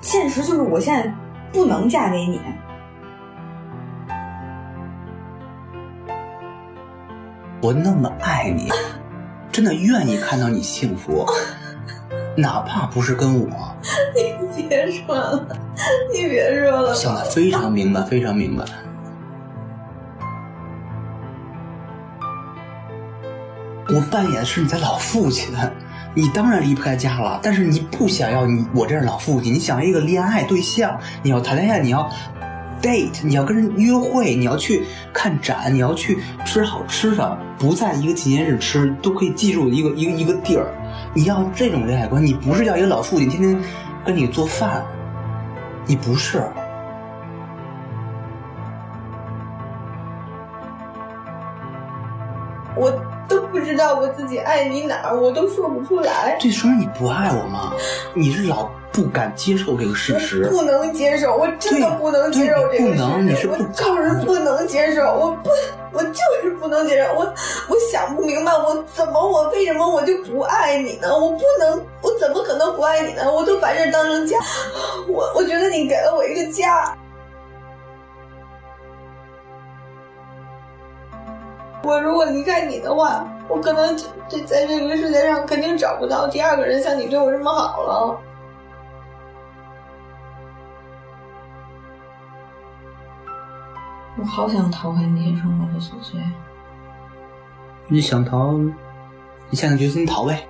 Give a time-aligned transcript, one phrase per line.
[0.00, 1.12] 现实就是我现在
[1.52, 2.40] 不能嫁给你。
[7.60, 8.70] 我那么爱你，
[9.50, 11.26] 真的愿意看到你幸福，
[12.36, 13.48] 哪怕不是跟我。
[14.56, 15.46] 你别说了，
[16.14, 16.94] 你别说了。
[16.94, 18.64] 想的非常明白，非常明白。
[23.88, 25.52] 我扮演的是你的老父亲，
[26.14, 27.40] 你当然离不开家了。
[27.42, 32.10] 但是你不想要你我这样老父亲，你想要一个恋爱对象，你要谈恋爱，你要。
[32.80, 40.72] date，你要跟人约会，你要去看展，你要去吃好吃的，不在一个纪念日吃，都可以记住一个一个一个地儿。
[41.12, 43.60] 你要这种恋爱观，你不是要一个老父亲天天
[44.04, 44.84] 跟你做饭，
[45.86, 46.40] 你不是。
[52.78, 52.92] 我
[53.28, 56.36] 都不知道我自己爱你哪儿，我都说不出来。
[56.40, 57.72] 这说明你不爱我吗？
[58.14, 58.68] 你是老。
[58.90, 65.50] 不敢接受这个事实，不能接受，我真的不能接受这个事实，我就是不能接受，我不，
[65.92, 67.32] 我就是不能接受，我
[67.68, 71.16] 我想不明白，我怎么，我为什么我就不爱你呢？
[71.16, 73.30] 我不能，我怎么可能不爱你呢？
[73.32, 74.36] 我都把这当成家，
[75.06, 76.96] 我我觉得你给了我一个家，
[81.88, 83.96] 我如果离开你的话，我可能
[84.28, 88.20] 这在这个世界上肯定找不到第二个人像你对我这么好了。
[94.18, 96.20] 我好想逃开那些生活的琐碎。
[97.86, 98.52] 你想逃，
[99.48, 100.46] 你下定决心逃呗。